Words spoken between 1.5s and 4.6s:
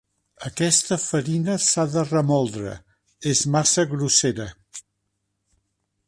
s'ha de remoldre: és massa grossera.